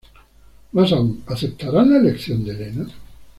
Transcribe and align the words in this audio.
Más 0.71 0.91
aún, 0.93 1.21
¿aceptarán 1.27 1.91
la 1.91 1.97
elección 1.99 2.43
de 2.43 2.53
Elena? 2.53 2.87